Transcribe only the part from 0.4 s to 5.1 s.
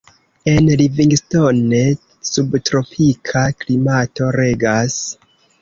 En Livingstone subtropika klimato regas.